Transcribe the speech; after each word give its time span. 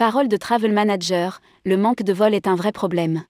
Parole 0.00 0.28
de 0.28 0.38
Travel 0.38 0.72
Manager, 0.72 1.42
le 1.66 1.76
manque 1.76 2.02
de 2.02 2.14
vol 2.14 2.32
est 2.32 2.46
un 2.46 2.54
vrai 2.54 2.72
problème. 2.72 3.24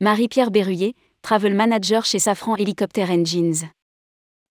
Marie-Pierre 0.00 0.52
Berruyer, 0.52 0.94
Travel 1.20 1.52
Manager 1.52 2.04
chez 2.04 2.20
Safran 2.20 2.54
Helicopter 2.54 3.06
Engines. 3.06 3.68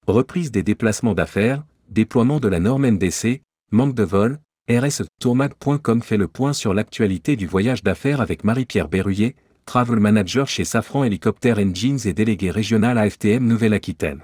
Reprise 0.05 0.51
des 0.51 0.63
déplacements 0.63 1.13
d'affaires, 1.13 1.63
déploiement 1.87 2.41
de 2.41 2.49
la 2.49 2.59
norme 2.59 2.89
NDC, 2.89 3.41
manque 3.71 3.95
de 3.95 4.03
vol, 4.03 4.39
RS 4.69 5.03
Tourmag.com 5.21 6.01
fait 6.01 6.17
le 6.17 6.27
point 6.27 6.51
sur 6.51 6.73
l'actualité 6.73 7.37
du 7.37 7.47
voyage 7.47 7.83
d'affaires 7.83 8.19
avec 8.19 8.43
Marie-Pierre 8.43 8.89
Berruyer, 8.89 9.37
Travel 9.65 10.01
Manager 10.01 10.45
chez 10.45 10.65
Safran 10.65 11.05
Helicopter 11.05 11.53
Engines 11.53 11.99
et 12.03 12.11
délégué 12.11 12.51
régional 12.51 12.97
AFTM 12.97 13.47
Nouvelle-Aquitaine. 13.47 14.23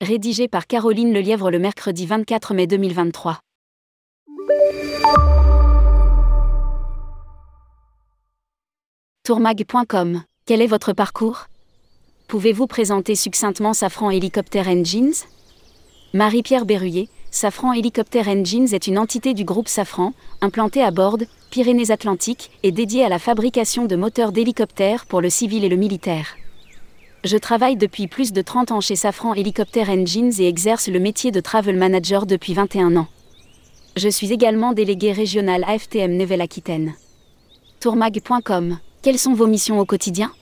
Rédigé 0.00 0.48
par 0.48 0.66
Caroline 0.66 1.12
Lelièvre 1.12 1.50
le 1.50 1.58
mercredi 1.58 2.06
24 2.06 2.54
mai 2.54 2.66
2023. 2.66 3.38
Tourmag.com, 9.26 10.22
quel 10.46 10.62
est 10.62 10.68
votre 10.68 10.92
parcours? 10.92 11.46
Pouvez-vous 12.28 12.68
présenter 12.68 13.16
succinctement 13.16 13.72
Safran 13.72 14.10
Helicopter 14.10 14.60
Engines 14.60 15.14
Marie-Pierre 16.14 16.64
Berruyer, 16.64 17.08
Safran 17.32 17.72
Helicopter 17.72 18.22
Engines 18.28 18.68
est 18.72 18.86
une 18.86 19.00
entité 19.00 19.34
du 19.34 19.42
groupe 19.42 19.66
Safran, 19.66 20.12
implantée 20.42 20.80
à 20.80 20.92
bord, 20.92 21.18
Pyrénées-Atlantiques, 21.50 22.52
et 22.62 22.70
dédiée 22.70 23.04
à 23.04 23.08
la 23.08 23.18
fabrication 23.18 23.86
de 23.86 23.96
moteurs 23.96 24.30
d'hélicoptères 24.30 25.06
pour 25.06 25.20
le 25.20 25.28
civil 25.28 25.64
et 25.64 25.68
le 25.68 25.74
militaire. 25.74 26.36
Je 27.24 27.36
travaille 27.36 27.76
depuis 27.76 28.06
plus 28.06 28.32
de 28.32 28.42
30 28.42 28.70
ans 28.70 28.80
chez 28.80 28.94
Safran 28.94 29.34
Helicopter 29.34 29.86
Engines 29.88 30.34
et 30.38 30.46
exerce 30.46 30.86
le 30.86 31.00
métier 31.00 31.32
de 31.32 31.40
Travel 31.40 31.76
Manager 31.76 32.26
depuis 32.26 32.54
21 32.54 32.96
ans. 32.96 33.08
Je 33.96 34.08
suis 34.08 34.32
également 34.32 34.72
délégué 34.72 35.10
régional 35.10 35.64
AFTM 35.64 36.16
Nouvelle-Aquitaine. 36.16 36.94
Tourmag.com 37.80 38.78
quelles 39.06 39.20
sont 39.20 39.34
vos 39.34 39.46
missions 39.46 39.78
au 39.78 39.84
quotidien? 39.84 40.32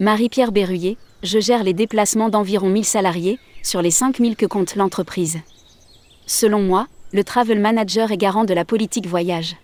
Marie-Pierre 0.00 0.52
Berruyer, 0.52 0.96
je 1.22 1.38
gère 1.38 1.62
les 1.62 1.74
déplacements 1.74 2.30
d'environ 2.30 2.70
1000 2.70 2.82
salariés, 2.82 3.38
sur 3.62 3.82
les 3.82 3.90
5000 3.90 4.36
que 4.36 4.46
compte 4.46 4.74
l'entreprise. 4.74 5.40
Selon 6.24 6.62
moi, 6.62 6.86
le 7.12 7.22
travel 7.24 7.60
manager 7.60 8.10
est 8.10 8.16
garant 8.16 8.44
de 8.44 8.54
la 8.54 8.64
politique 8.64 9.06
voyage. 9.06 9.56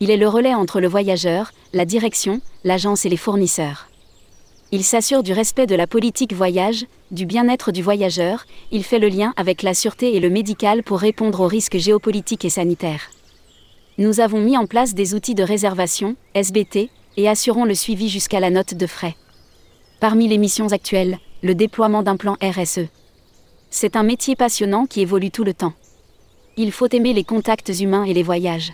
Il 0.00 0.10
est 0.10 0.16
le 0.16 0.26
relais 0.26 0.56
entre 0.56 0.80
le 0.80 0.88
voyageur, 0.88 1.52
la 1.72 1.84
direction, 1.84 2.40
l'agence 2.64 3.06
et 3.06 3.08
les 3.08 3.16
fournisseurs. 3.16 3.86
Il 4.72 4.82
s'assure 4.82 5.22
du 5.22 5.32
respect 5.32 5.68
de 5.68 5.76
la 5.76 5.86
politique 5.86 6.32
voyage, 6.32 6.86
du 7.12 7.26
bien-être 7.26 7.70
du 7.70 7.80
voyageur, 7.80 8.44
il 8.72 8.82
fait 8.82 8.98
le 8.98 9.08
lien 9.08 9.32
avec 9.36 9.62
la 9.62 9.74
sûreté 9.74 10.16
et 10.16 10.20
le 10.20 10.30
médical 10.30 10.82
pour 10.82 10.98
répondre 10.98 11.42
aux 11.42 11.46
risques 11.46 11.78
géopolitiques 11.78 12.44
et 12.44 12.50
sanitaires. 12.50 13.08
Nous 13.98 14.18
avons 14.18 14.40
mis 14.40 14.58
en 14.58 14.66
place 14.66 14.94
des 14.94 15.14
outils 15.14 15.36
de 15.36 15.44
réservation, 15.44 16.16
SBT, 16.34 16.90
et 17.16 17.28
assurons 17.28 17.64
le 17.64 17.74
suivi 17.74 18.08
jusqu'à 18.08 18.40
la 18.40 18.50
note 18.50 18.74
de 18.74 18.86
frais. 18.86 19.16
Parmi 20.00 20.28
les 20.28 20.38
missions 20.38 20.72
actuelles, 20.72 21.18
le 21.42 21.54
déploiement 21.54 22.02
d'un 22.02 22.16
plan 22.16 22.36
RSE. 22.42 22.88
C'est 23.70 23.96
un 23.96 24.02
métier 24.02 24.36
passionnant 24.36 24.86
qui 24.86 25.00
évolue 25.00 25.30
tout 25.30 25.44
le 25.44 25.54
temps. 25.54 25.72
Il 26.56 26.72
faut 26.72 26.88
aimer 26.88 27.12
les 27.12 27.24
contacts 27.24 27.72
humains 27.80 28.04
et 28.04 28.14
les 28.14 28.22
voyages. 28.22 28.72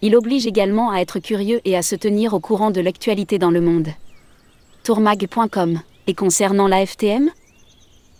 Il 0.00 0.16
oblige 0.16 0.46
également 0.46 0.90
à 0.90 1.00
être 1.00 1.18
curieux 1.18 1.60
et 1.64 1.76
à 1.76 1.82
se 1.82 1.96
tenir 1.96 2.34
au 2.34 2.40
courant 2.40 2.70
de 2.70 2.80
l'actualité 2.80 3.38
dans 3.38 3.50
le 3.50 3.60
monde. 3.60 3.88
Tourmag.com. 4.84 5.80
Et 6.06 6.14
concernant 6.14 6.68
la 6.68 6.86
FTM 6.86 7.30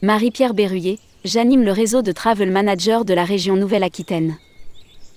Marie-Pierre 0.03 0.55
Berruyer, 0.55 0.99
j'anime 1.25 1.63
le 1.63 1.73
réseau 1.73 2.03
de 2.03 2.13
travel 2.13 2.51
managers 2.51 3.01
de 3.05 3.15
la 3.15 3.25
région 3.25 3.57
Nouvelle-Aquitaine. 3.57 4.37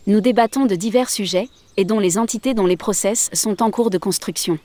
Nous 0.08 0.20
débattons 0.20 0.66
de 0.66 0.76
divers 0.76 1.12
sujets, 1.12 1.48
et 1.78 1.86
dont 1.86 2.00
les 2.00 2.18
entités 2.18 2.56
dont 2.56 2.66
les 2.66 2.78
process 2.78 3.30
sont 3.34 3.62
en 3.62 3.70
cours 3.70 3.92
de 3.92 4.00
construction. 4.00 4.58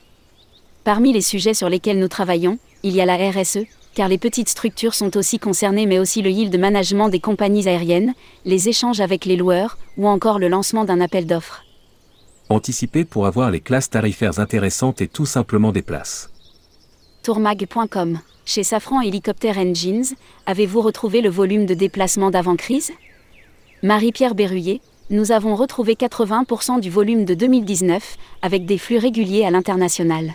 Parmi 0.82 1.12
les 1.12 1.20
sujets 1.20 1.52
sur 1.52 1.69
lesquels 1.69 1.98
nous 1.98 2.08
travaillons, 2.08 2.58
il 2.82 2.94
y 2.94 3.02
a 3.02 3.04
la 3.04 3.16
RSE, 3.16 3.66
car 3.94 4.08
les 4.08 4.16
petites 4.16 4.48
structures 4.48 4.94
sont 4.94 5.16
aussi 5.16 5.38
concernées 5.38 5.84
mais 5.84 5.98
aussi 5.98 6.22
le 6.22 6.30
yield 6.30 6.58
management 6.58 7.10
des 7.10 7.20
compagnies 7.20 7.69
aériennes, 7.69 8.14
les 8.47 8.70
échanges 8.70 9.00
avec 9.00 9.26
les 9.26 9.36
loueurs, 9.36 9.76
ou 9.98 10.08
encore 10.08 10.38
le 10.38 10.48
lancement 10.48 10.84
d'un 10.84 11.00
appel 11.00 11.26
d'offres. 11.26 11.64
Anticiper 12.48 13.04
pour 13.04 13.26
avoir 13.26 13.50
les 13.50 13.60
classes 13.60 13.91
tarifaires 13.91 14.38
intéressantes 14.38 15.03
et 15.03 15.08
tout 15.08 15.26
simplement 15.26 15.72
des 15.72 15.82
places. 15.82 16.30
Tourmag.com 17.22 18.20
Chez 18.47 18.62
Safran 18.62 19.03
Helicopter 19.03 19.53
Engines, 19.56 20.14
avez-vous 20.47 20.80
retrouvé 20.80 21.20
le 21.20 21.30
volume 21.30 21.66
de 21.66 21.74
déplacement 21.74 22.30
d'avant-crise? 22.30 22.92
Marie-Pierre 23.82 24.34
Berruyer, 24.34 24.80
nous 25.08 25.30
avons 25.30 25.54
retrouvé 25.54 25.94
80% 25.94 26.80
du 26.80 26.90
volume 26.90 27.24
de 27.24 27.34
2019, 27.34 28.16
avec 28.42 28.66
des 28.66 28.76
flux 28.76 28.98
réguliers 28.98 29.44
à 29.44 29.50
l'international. 29.50 30.34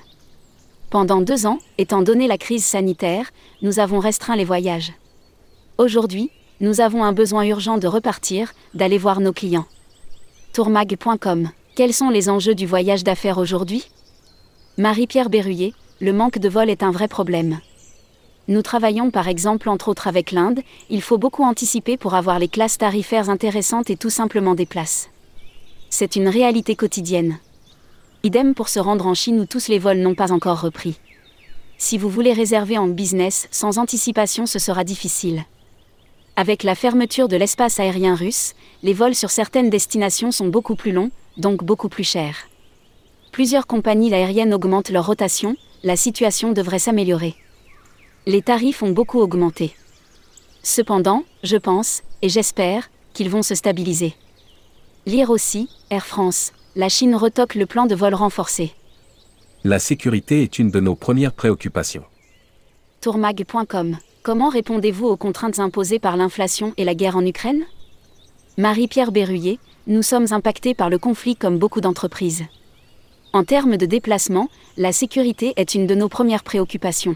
Pendant 0.89 1.21
deux 1.21 1.45
ans, 1.45 1.59
étant 1.77 2.01
donné 2.01 2.27
la 2.27 2.37
crise 2.37 2.63
sanitaire, 2.63 3.31
nous 3.61 3.79
avons 3.79 3.99
restreint 3.99 4.35
les 4.35 4.45
voyages. 4.45 4.93
Aujourd'hui, 5.77 6.31
nous 6.61 6.79
avons 6.79 7.03
un 7.03 7.11
besoin 7.11 7.43
urgent 7.43 7.77
de 7.77 7.87
repartir, 7.87 8.53
d'aller 8.73 8.97
voir 8.97 9.19
nos 9.19 9.33
clients. 9.33 9.65
Tourmag.com 10.53 11.49
Quels 11.75 11.93
sont 11.93 12.09
les 12.09 12.29
enjeux 12.29 12.55
du 12.55 12.65
voyage 12.65 13.03
d'affaires 13.03 13.39
aujourd'hui? 13.39 13.85
Marie-Pierre 14.77 15.29
Berruyer, 15.29 15.73
le 15.99 16.13
manque 16.13 16.39
de 16.39 16.47
vol 16.47 16.69
est 16.69 16.83
un 16.83 16.91
vrai 16.91 17.09
problème. 17.09 17.59
Nous 18.47 18.61
travaillons 18.63 19.11
par 19.11 19.27
exemple 19.27 19.69
entre 19.69 19.89
autres 19.89 20.07
avec 20.07 20.31
l'Inde, 20.31 20.61
il 20.89 21.01
faut 21.01 21.17
beaucoup 21.17 21.43
anticiper 21.43 21.95
pour 21.95 22.15
avoir 22.15 22.39
les 22.39 22.47
classes 22.47 22.77
tarifaires 22.77 23.29
intéressantes 23.29 23.89
et 23.89 23.97
tout 23.97 24.09
simplement 24.09 24.55
des 24.55 24.65
places. 24.65 25.09
C'est 25.89 26.15
une 26.15 26.27
réalité 26.27 26.75
quotidienne. 26.75 27.37
Idem 28.23 28.55
pour 28.55 28.69
se 28.69 28.79
rendre 28.79 29.05
en 29.05 29.13
Chine 29.13 29.39
où 29.39 29.45
tous 29.45 29.67
les 29.67 29.77
vols 29.77 29.99
n'ont 29.99 30.15
pas 30.15 30.31
encore 30.31 30.61
repris. 30.61 30.99
Si 31.77 31.97
vous 31.97 32.09
voulez 32.09 32.33
réserver 32.33 32.77
en 32.77 32.87
business, 32.87 33.47
sans 33.51 33.77
anticipation 33.77 34.45
ce 34.45 34.59
sera 34.59 34.83
difficile. 34.83 35.43
Avec 36.35 36.63
la 36.63 36.75
fermeture 36.75 37.27
de 37.27 37.35
l'espace 37.35 37.79
aérien 37.79 38.15
russe, 38.15 38.53
les 38.81 38.93
vols 38.93 39.15
sur 39.15 39.29
certaines 39.29 39.69
destinations 39.69 40.31
sont 40.31 40.47
beaucoup 40.47 40.75
plus 40.75 40.91
longs, 40.91 41.11
donc 41.37 41.63
beaucoup 41.63 41.89
plus 41.89 42.03
chers. 42.03 42.47
Plusieurs 43.31 43.67
compagnies 43.67 44.13
aériennes 44.13 44.53
augmentent 44.53 44.89
leur 44.89 45.05
rotation, 45.05 45.55
la 45.83 45.95
situation 45.95 46.51
devrait 46.51 46.79
s'améliorer 46.79 47.35
les 48.25 48.41
tarifs 48.41 48.83
ont 48.83 48.91
beaucoup 48.91 49.19
augmenté. 49.19 49.75
Cependant, 50.63 51.23
je 51.43 51.57
pense, 51.57 52.03
et 52.21 52.29
j'espère, 52.29 52.89
qu'ils 53.13 53.29
vont 53.29 53.41
se 53.41 53.55
stabiliser. 53.55 54.13
Lire 55.05 55.31
aussi, 55.31 55.69
Air 55.89 56.05
France, 56.05 56.53
la 56.75 56.87
Chine 56.87 57.15
retoque 57.15 57.55
le 57.55 57.65
plan 57.65 57.87
de 57.87 57.95
vol 57.95 58.13
renforcé. 58.13 58.73
La 59.63 59.79
sécurité 59.79 60.43
est 60.43 60.59
une 60.59 60.71
de 60.71 60.79
nos 60.79 60.95
premières 60.95 61.33
préoccupations. 61.33 62.03
Tourmag.com 63.01 63.97
Comment 64.23 64.49
répondez-vous 64.49 65.07
aux 65.07 65.17
contraintes 65.17 65.57
imposées 65.57 65.97
par 65.97 66.15
l'inflation 66.15 66.73
et 66.77 66.85
la 66.85 66.93
guerre 66.93 67.17
en 67.17 67.25
Ukraine? 67.25 67.63
Marie-Pierre 68.57 69.11
Berruyer, 69.11 69.57
nous 69.87 70.03
sommes 70.03 70.27
impactés 70.31 70.75
par 70.75 70.91
le 70.91 70.99
conflit 70.99 71.35
comme 71.35 71.57
beaucoup 71.57 71.81
d'entreprises. 71.81 72.43
En 73.33 73.43
termes 73.43 73.77
de 73.77 73.87
déplacement, 73.87 74.49
la 74.77 74.91
sécurité 74.91 75.53
est 75.55 75.73
une 75.73 75.87
de 75.87 75.95
nos 75.95 76.09
premières 76.09 76.43
préoccupations. 76.43 77.15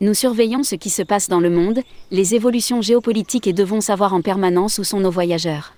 Nous 0.00 0.14
surveillons 0.14 0.64
ce 0.64 0.74
qui 0.74 0.90
se 0.90 1.02
passe 1.02 1.28
dans 1.28 1.38
le 1.38 1.50
monde, 1.50 1.80
les 2.10 2.34
évolutions 2.34 2.82
géopolitiques 2.82 3.46
et 3.46 3.52
devons 3.52 3.80
savoir 3.80 4.12
en 4.12 4.22
permanence 4.22 4.78
où 4.78 4.84
sont 4.84 4.98
nos 4.98 5.10
voyageurs. 5.10 5.72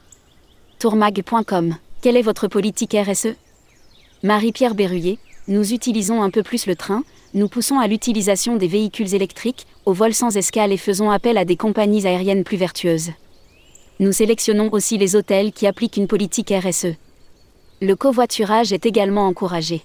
Tourmag.com 0.78 1.77
Quelle 2.00 2.16
est 2.16 2.22
votre 2.22 2.49
politique 2.49 2.97
RSE 2.99 3.34
Marie-Pierre 4.22 4.75
Berruyer, 4.75 5.19
nous 5.49 5.75
utilisons 5.75 6.22
un 6.22 6.31
peu 6.31 6.43
plus 6.43 6.66
le 6.66 6.77
train, 6.77 7.04
nous 7.34 7.49
poussons 7.49 7.78
à 7.78 7.87
l'utilisation 7.87 8.56
des 8.56 8.69
véhicules 8.69 9.15
électriques, 9.15 9.66
au 9.84 9.93
vol 9.93 10.15
sans 10.15 10.34
escale 10.38 10.72
et 10.72 10.78
faisons 10.78 11.10
appel 11.10 11.37
à 11.37 11.44
des 11.44 11.56
compagnies 11.56 12.07
aériennes 12.07 12.45
plus 12.45 12.57
vertueuses. 12.57 13.10
Nous 14.01 14.13
sélectionnons 14.13 14.71
aussi 14.72 14.97
les 14.97 15.15
hôtels 15.15 15.53
qui 15.53 15.66
appliquent 15.66 15.98
une 15.98 16.09
politique 16.09 16.53
RSE. 16.53 16.95
Le 17.83 17.95
covoiturage 17.95 18.72
est 18.72 18.86
également 18.86 19.27
encouragé 19.27 19.83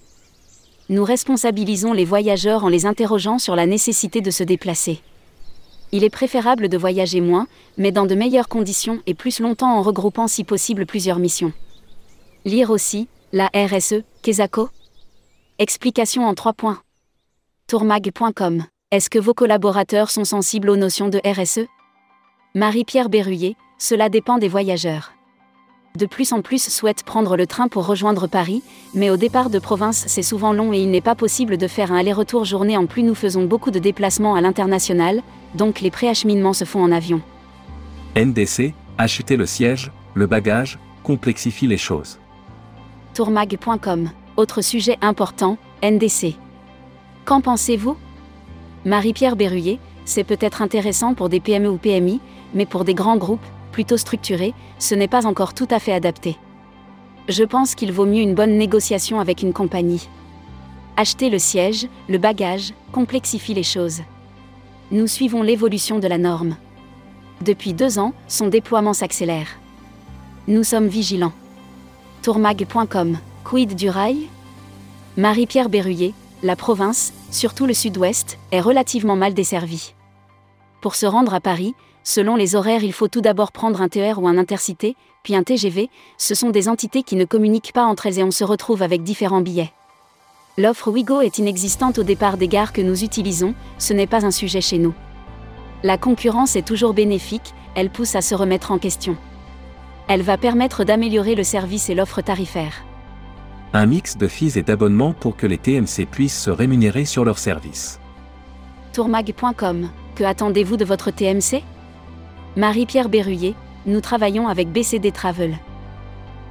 nous 0.91 1.05
responsabilisons 1.05 1.93
les 1.93 2.03
voyageurs 2.03 2.65
en 2.65 2.67
les 2.67 2.85
interrogeant 2.85 3.39
sur 3.39 3.55
la 3.55 3.65
nécessité 3.65 4.19
de 4.19 4.29
se 4.29 4.43
déplacer. 4.43 4.99
Il 5.93 6.03
est 6.03 6.09
préférable 6.09 6.67
de 6.67 6.77
voyager 6.77 7.21
moins, 7.21 7.47
mais 7.77 7.93
dans 7.93 8.05
de 8.05 8.13
meilleures 8.13 8.49
conditions 8.49 8.99
et 9.07 9.13
plus 9.13 9.39
longtemps 9.39 9.73
en 9.73 9.81
regroupant 9.81 10.27
si 10.27 10.43
possible 10.43 10.85
plusieurs 10.85 11.17
missions. 11.17 11.53
Lire 12.43 12.71
aussi, 12.71 13.07
la 13.31 13.49
RSE, 13.55 14.03
Kesako 14.21 14.69
Explication 15.59 16.25
en 16.25 16.33
trois 16.33 16.53
points. 16.53 16.81
Tourmag.com 17.67 18.65
Est-ce 18.91 19.09
que 19.09 19.19
vos 19.19 19.33
collaborateurs 19.33 20.11
sont 20.11 20.25
sensibles 20.25 20.69
aux 20.69 20.75
notions 20.75 21.07
de 21.07 21.21
RSE 21.25 21.67
Marie-Pierre 22.53 23.07
Berruyer, 23.07 23.55
cela 23.77 24.09
dépend 24.09 24.37
des 24.37 24.49
voyageurs 24.49 25.13
de 25.97 26.05
plus 26.05 26.31
en 26.33 26.41
plus 26.41 26.69
souhaitent 26.69 27.03
prendre 27.03 27.35
le 27.35 27.45
train 27.45 27.67
pour 27.67 27.85
rejoindre 27.85 28.27
Paris, 28.27 28.63
mais 28.93 29.09
au 29.09 29.17
départ 29.17 29.49
de 29.49 29.59
province 29.59 30.05
c'est 30.07 30.21
souvent 30.21 30.53
long 30.53 30.73
et 30.73 30.79
il 30.79 30.89
n'est 30.89 31.01
pas 31.01 31.15
possible 31.15 31.57
de 31.57 31.67
faire 31.67 31.91
un 31.91 31.97
aller-retour 31.97 32.45
journée 32.45 32.77
en 32.77 32.85
plus 32.85 33.03
nous 33.03 33.15
faisons 33.15 33.45
beaucoup 33.45 33.71
de 33.71 33.79
déplacements 33.79 34.35
à 34.35 34.41
l'international, 34.41 35.21
donc 35.55 35.81
les 35.81 35.91
préacheminements 35.91 36.53
se 36.53 36.65
font 36.65 36.83
en 36.83 36.91
avion. 36.91 37.21
NDC, 38.15 38.73
acheter 38.97 39.37
le 39.37 39.45
siège, 39.45 39.91
le 40.13 40.27
bagage, 40.27 40.79
complexifie 41.03 41.67
les 41.67 41.77
choses. 41.77 42.19
Tourmag.com. 43.13 44.09
Autre 44.37 44.61
sujet 44.61 44.97
important, 45.01 45.57
NDC. 45.83 46.35
Qu'en 47.25 47.41
pensez-vous? 47.41 47.97
Marie-Pierre 48.85 49.35
Berruyer, 49.35 49.79
c'est 50.05 50.23
peut-être 50.23 50.61
intéressant 50.61 51.13
pour 51.13 51.29
des 51.29 51.39
PME 51.39 51.69
ou 51.69 51.77
PMI, 51.77 52.19
mais 52.53 52.65
pour 52.65 52.83
des 52.85 52.93
grands 52.93 53.17
groupes, 53.17 53.45
plutôt 53.71 53.97
structurés, 53.97 54.53
ce 54.79 54.95
n'est 54.95 55.07
pas 55.07 55.25
encore 55.25 55.53
tout 55.53 55.67
à 55.71 55.79
fait 55.79 55.93
adapté. 55.93 56.37
Je 57.29 57.43
pense 57.43 57.75
qu'il 57.75 57.91
vaut 57.91 58.05
mieux 58.05 58.21
une 58.21 58.35
bonne 58.35 58.57
négociation 58.57 59.19
avec 59.19 59.41
une 59.41 59.53
compagnie. 59.53 60.07
Acheter 60.97 61.29
le 61.29 61.39
siège, 61.39 61.87
le 62.09 62.17
bagage, 62.17 62.73
complexifie 62.91 63.53
les 63.53 63.63
choses. 63.63 64.01
Nous 64.91 65.07
suivons 65.07 65.41
l'évolution 65.41 65.99
de 65.99 66.07
la 66.07 66.17
norme. 66.17 66.57
Depuis 67.41 67.73
deux 67.73 67.97
ans, 67.97 68.13
son 68.27 68.47
déploiement 68.47 68.93
s'accélère. 68.93 69.47
Nous 70.47 70.63
sommes 70.63 70.87
vigilants. 70.87 71.33
Tourmag.com. 72.21 73.17
Quid 73.43 73.75
du 73.75 73.89
rail? 73.89 74.27
Marie-Pierre 75.17 75.69
Berruyer, 75.69 76.13
la 76.43 76.55
province, 76.55 77.13
surtout 77.31 77.65
le 77.65 77.73
sud-ouest, 77.73 78.37
est 78.51 78.61
relativement 78.61 79.15
mal 79.15 79.33
desservie. 79.33 79.93
Pour 80.81 80.95
se 80.95 81.05
rendre 81.05 81.33
à 81.33 81.39
Paris, 81.39 81.73
selon 82.03 82.35
les 82.35 82.55
horaires, 82.55 82.83
il 82.83 82.93
faut 82.93 83.07
tout 83.07 83.21
d'abord 83.21 83.51
prendre 83.51 83.81
un 83.81 83.89
TER 83.89 84.21
ou 84.21 84.27
un 84.27 84.37
intercité, 84.37 84.95
puis 85.23 85.35
un 85.35 85.43
TGV, 85.43 85.89
ce 86.17 86.35
sont 86.35 86.49
des 86.49 86.67
entités 86.67 87.03
qui 87.03 87.15
ne 87.15 87.25
communiquent 87.25 87.73
pas 87.73 87.85
entre 87.85 88.07
elles 88.07 88.19
et 88.19 88.23
on 88.23 88.31
se 88.31 88.43
retrouve 88.43 88.81
avec 88.81 89.03
différents 89.03 89.41
billets. 89.41 89.71
L'offre 90.57 90.91
Wigo 90.91 91.21
est 91.21 91.37
inexistante 91.37 91.99
au 91.99 92.03
départ 92.03 92.37
des 92.37 92.47
gares 92.47 92.73
que 92.73 92.81
nous 92.81 93.03
utilisons, 93.03 93.53
ce 93.77 93.93
n'est 93.93 94.07
pas 94.07 94.25
un 94.25 94.31
sujet 94.31 94.61
chez 94.61 94.77
nous. 94.77 94.93
La 95.83 95.97
concurrence 95.97 96.55
est 96.55 96.67
toujours 96.67 96.93
bénéfique, 96.93 97.53
elle 97.75 97.89
pousse 97.89 98.15
à 98.15 98.21
se 98.21 98.35
remettre 98.35 98.71
en 98.71 98.77
question. 98.77 99.15
Elle 100.07 100.21
va 100.21 100.37
permettre 100.37 100.83
d'améliorer 100.83 101.35
le 101.35 101.43
service 101.43 101.89
et 101.89 101.95
l'offre 101.95 102.21
tarifaire. 102.21 102.83
Un 103.73 103.85
mix 103.85 104.17
de 104.17 104.27
fees 104.27 104.57
et 104.57 104.63
d'abonnements 104.63 105.13
pour 105.13 105.37
que 105.37 105.47
les 105.47 105.57
TMC 105.57 106.05
puissent 106.09 106.41
se 106.41 106.49
rémunérer 106.49 107.05
sur 107.05 107.23
leurs 107.23 107.39
services. 107.39 107.99
Tourmag.com. 108.91 109.89
Que 110.15 110.25
attendez-vous 110.25 110.75
de 110.75 110.83
votre 110.83 111.09
TMC 111.11 111.63
Marie-Pierre 112.57 113.07
Berruyer, 113.07 113.55
nous 113.85 114.01
travaillons 114.01 114.49
avec 114.49 114.67
BCD 114.67 115.13
Travel. 115.13 115.57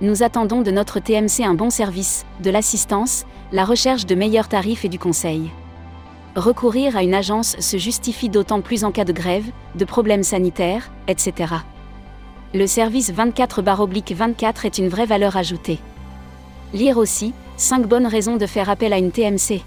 Nous 0.00 0.22
attendons 0.22 0.62
de 0.62 0.70
notre 0.70 0.98
TMC 0.98 1.44
un 1.44 1.52
bon 1.52 1.68
service, 1.68 2.24
de 2.42 2.48
l'assistance, 2.48 3.26
la 3.52 3.66
recherche 3.66 4.06
de 4.06 4.14
meilleurs 4.14 4.48
tarifs 4.48 4.86
et 4.86 4.88
du 4.88 4.98
conseil. 4.98 5.50
Recourir 6.36 6.96
à 6.96 7.02
une 7.02 7.12
agence 7.12 7.54
se 7.58 7.76
justifie 7.76 8.30
d'autant 8.30 8.62
plus 8.62 8.84
en 8.84 8.92
cas 8.92 9.04
de 9.04 9.12
grève, 9.12 9.44
de 9.74 9.84
problèmes 9.84 10.22
sanitaires, 10.22 10.90
etc. 11.06 11.52
Le 12.54 12.66
service 12.66 13.12
24-24 13.12 14.64
est 14.64 14.78
une 14.78 14.88
vraie 14.88 15.04
valeur 15.04 15.36
ajoutée. 15.36 15.80
Lire 16.72 16.96
aussi 16.96 17.34
5 17.58 17.86
bonnes 17.86 18.06
raisons 18.06 18.38
de 18.38 18.46
faire 18.46 18.70
appel 18.70 18.94
à 18.94 18.98
une 18.98 19.12
TMC. 19.12 19.60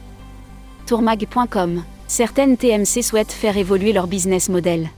Tourmag.com. 0.87 1.83
Certaines 2.07 2.57
TMC 2.57 3.03
souhaitent 3.03 3.31
faire 3.31 3.55
évoluer 3.55 3.93
leur 3.93 4.07
business 4.07 4.49
model. 4.49 4.89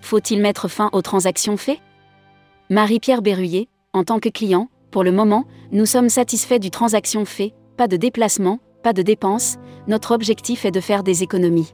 Faut-il 0.00 0.40
mettre 0.40 0.68
fin 0.68 0.90
aux 0.92 1.02
transactions 1.02 1.56
faites? 1.56 1.80
Marie-Pierre 2.70 3.22
Berruyer, 3.22 3.68
en 3.92 4.04
tant 4.04 4.18
que 4.18 4.28
client, 4.28 4.68
pour 4.90 5.04
le 5.04 5.12
moment, 5.12 5.44
nous 5.72 5.86
sommes 5.86 6.08
satisfaits 6.08 6.58
du 6.58 6.70
transaction 6.70 7.24
fait, 7.24 7.54
pas 7.76 7.88
de 7.88 7.96
déplacement, 7.96 8.58
pas 8.82 8.92
de 8.92 9.02
dépenses, 9.02 9.56
notre 9.88 10.14
objectif 10.14 10.64
est 10.64 10.70
de 10.70 10.80
faire 10.80 11.02
des 11.02 11.22
économies. 11.22 11.72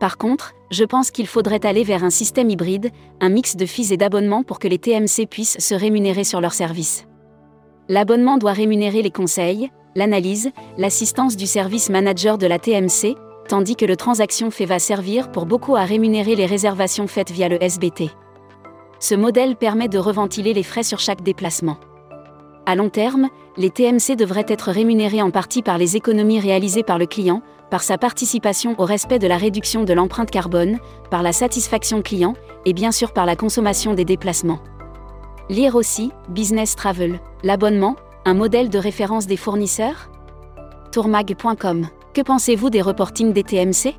Par 0.00 0.18
contre, 0.18 0.52
je 0.70 0.84
pense 0.84 1.10
qu'il 1.10 1.26
faudrait 1.26 1.64
aller 1.64 1.84
vers 1.84 2.04
un 2.04 2.10
système 2.10 2.50
hybride, 2.50 2.90
un 3.20 3.28
mix 3.28 3.56
de 3.56 3.66
fees 3.66 3.92
et 3.92 3.96
d'abonnements 3.96 4.42
pour 4.42 4.58
que 4.58 4.68
les 4.68 4.78
TMC 4.78 5.26
puissent 5.30 5.58
se 5.58 5.74
rémunérer 5.74 6.24
sur 6.24 6.40
leurs 6.40 6.52
services. 6.52 7.06
L'abonnement 7.88 8.36
doit 8.36 8.52
rémunérer 8.52 9.02
les 9.02 9.10
conseils, 9.10 9.70
l'analyse, 9.94 10.50
l'assistance 10.76 11.36
du 11.36 11.46
service 11.46 11.88
manager 11.88 12.36
de 12.36 12.46
la 12.46 12.58
TMC, 12.58 13.16
tandis 13.46 13.76
que 13.76 13.84
le 13.84 13.96
transaction 13.96 14.50
fait 14.50 14.66
va 14.66 14.78
servir 14.78 15.30
pour 15.30 15.46
beaucoup 15.46 15.76
à 15.76 15.84
rémunérer 15.84 16.34
les 16.34 16.46
réservations 16.46 17.06
faites 17.06 17.30
via 17.30 17.48
le 17.48 17.62
SBT. 17.62 18.10
Ce 18.98 19.14
modèle 19.14 19.56
permet 19.56 19.88
de 19.88 19.98
reventiler 19.98 20.54
les 20.54 20.62
frais 20.62 20.82
sur 20.82 20.98
chaque 20.98 21.22
déplacement. 21.22 21.78
À 22.66 22.74
long 22.74 22.88
terme, 22.88 23.28
les 23.56 23.70
TMC 23.70 24.16
devraient 24.16 24.46
être 24.48 24.70
rémunérés 24.70 25.22
en 25.22 25.30
partie 25.30 25.62
par 25.62 25.78
les 25.78 25.96
économies 25.96 26.40
réalisées 26.40 26.82
par 26.82 26.98
le 26.98 27.06
client, 27.06 27.42
par 27.70 27.82
sa 27.82 27.98
participation 27.98 28.74
au 28.78 28.84
respect 28.84 29.18
de 29.18 29.26
la 29.26 29.36
réduction 29.36 29.84
de 29.84 29.92
l'empreinte 29.92 30.30
carbone, 30.30 30.78
par 31.10 31.22
la 31.22 31.32
satisfaction 31.32 32.02
client, 32.02 32.34
et 32.64 32.72
bien 32.72 32.92
sûr 32.92 33.12
par 33.12 33.26
la 33.26 33.36
consommation 33.36 33.94
des 33.94 34.04
déplacements. 34.04 34.60
Lire 35.48 35.76
aussi, 35.76 36.10
Business 36.28 36.74
Travel, 36.74 37.20
l'abonnement, 37.44 37.96
un 38.24 38.34
modèle 38.34 38.68
de 38.68 38.78
référence 38.78 39.26
des 39.28 39.36
fournisseurs? 39.36 40.10
Tourmag.com. 40.90 41.86
Que 42.16 42.22
pensez-vous 42.22 42.70
des 42.70 42.80
reportings 42.80 43.34
des 43.34 43.42
TMC 43.42 43.94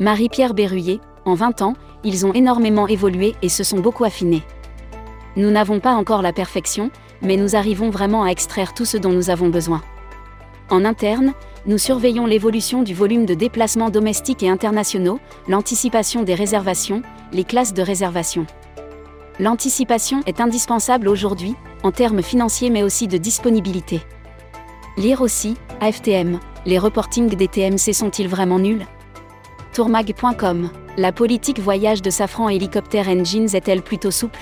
Marie-Pierre 0.00 0.54
Berruyer, 0.54 0.98
en 1.26 1.34
20 1.34 1.60
ans, 1.60 1.74
ils 2.02 2.24
ont 2.24 2.32
énormément 2.32 2.88
évolué 2.88 3.34
et 3.42 3.50
se 3.50 3.64
sont 3.64 3.80
beaucoup 3.80 4.04
affinés. 4.04 4.42
Nous 5.36 5.50
n'avons 5.50 5.78
pas 5.78 5.92
encore 5.92 6.22
la 6.22 6.32
perfection, 6.32 6.90
mais 7.20 7.36
nous 7.36 7.54
arrivons 7.54 7.90
vraiment 7.90 8.24
à 8.24 8.28
extraire 8.28 8.72
tout 8.72 8.86
ce 8.86 8.96
dont 8.96 9.12
nous 9.12 9.28
avons 9.28 9.50
besoin. 9.50 9.82
En 10.70 10.86
interne, 10.86 11.34
nous 11.66 11.76
surveillons 11.76 12.24
l'évolution 12.24 12.82
du 12.82 12.94
volume 12.94 13.26
de 13.26 13.34
déplacements 13.34 13.90
domestiques 13.90 14.42
et 14.42 14.48
internationaux, 14.48 15.20
l'anticipation 15.48 16.22
des 16.22 16.34
réservations, 16.34 17.02
les 17.34 17.44
classes 17.44 17.74
de 17.74 17.82
réservation. 17.82 18.46
L'anticipation 19.38 20.22
est 20.24 20.40
indispensable 20.40 21.08
aujourd'hui, 21.08 21.56
en 21.82 21.92
termes 21.92 22.22
financiers 22.22 22.70
mais 22.70 22.82
aussi 22.82 23.06
de 23.06 23.18
disponibilité. 23.18 24.00
Lire 24.96 25.20
aussi, 25.20 25.56
AFTM, 25.80 26.40
les 26.66 26.78
reportings 26.78 27.34
des 27.34 27.48
TMC 27.48 27.92
sont-ils 27.92 28.28
vraiment 28.28 28.58
nuls? 28.58 28.86
Tourmag.com, 29.72 30.70
la 30.96 31.12
politique 31.12 31.60
voyage 31.60 32.02
de 32.02 32.10
Safran 32.10 32.48
Helicopter 32.48 33.02
Engines 33.06 33.48
est-elle 33.54 33.82
plutôt 33.82 34.10
souple? 34.10 34.40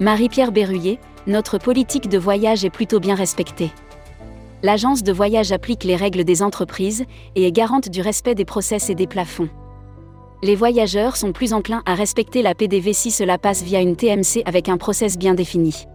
Marie-Pierre 0.00 0.52
Berruyer, 0.52 0.98
notre 1.26 1.58
politique 1.58 2.08
de 2.08 2.18
voyage 2.18 2.64
est 2.64 2.70
plutôt 2.70 3.00
bien 3.00 3.14
respectée. 3.14 3.70
L'agence 4.62 5.02
de 5.02 5.12
voyage 5.12 5.52
applique 5.52 5.84
les 5.84 5.96
règles 5.96 6.24
des 6.24 6.42
entreprises 6.42 7.04
et 7.34 7.46
est 7.46 7.52
garante 7.52 7.88
du 7.88 8.00
respect 8.00 8.34
des 8.34 8.44
process 8.44 8.90
et 8.90 8.94
des 8.94 9.06
plafonds. 9.06 9.48
Les 10.42 10.56
voyageurs 10.56 11.16
sont 11.16 11.32
plus 11.32 11.52
enclins 11.52 11.82
à 11.86 11.94
respecter 11.94 12.42
la 12.42 12.54
PDV 12.54 12.92
si 12.92 13.10
cela 13.10 13.38
passe 13.38 13.62
via 13.62 13.80
une 13.80 13.96
TMC 13.96 14.42
avec 14.44 14.68
un 14.68 14.76
process 14.76 15.16
bien 15.16 15.34
défini. 15.34 15.86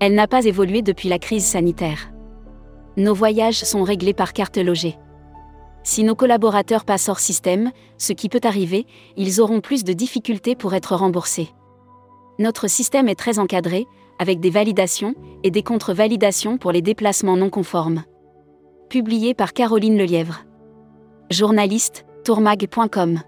Elle 0.00 0.14
n'a 0.14 0.26
pas 0.26 0.44
évolué 0.44 0.82
depuis 0.82 1.08
la 1.08 1.18
crise 1.18 1.44
sanitaire. 1.44 2.10
Nos 3.00 3.14
voyages 3.14 3.64
sont 3.64 3.82
réglés 3.82 4.12
par 4.12 4.34
carte 4.34 4.58
logée. 4.58 4.98
Si 5.84 6.04
nos 6.04 6.14
collaborateurs 6.14 6.84
passent 6.84 7.08
hors 7.08 7.18
système, 7.18 7.70
ce 7.96 8.12
qui 8.12 8.28
peut 8.28 8.42
arriver, 8.44 8.84
ils 9.16 9.40
auront 9.40 9.62
plus 9.62 9.84
de 9.84 9.94
difficultés 9.94 10.54
pour 10.54 10.74
être 10.74 10.94
remboursés. 10.94 11.48
Notre 12.38 12.68
système 12.68 13.08
est 13.08 13.14
très 13.14 13.38
encadré, 13.38 13.86
avec 14.18 14.38
des 14.38 14.50
validations 14.50 15.14
et 15.44 15.50
des 15.50 15.62
contre-validations 15.62 16.58
pour 16.58 16.72
les 16.72 16.82
déplacements 16.82 17.38
non 17.38 17.48
conformes. 17.48 18.04
Publié 18.90 19.32
par 19.32 19.54
Caroline 19.54 19.96
Lelièvre. 19.96 20.44
Journaliste, 21.30 22.04
tourmag.com. 22.26 23.22